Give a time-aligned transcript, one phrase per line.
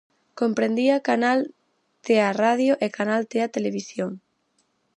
[0.33, 1.39] Comprendía Canal
[2.05, 4.11] Tea Radio e Canal Tea Televisión.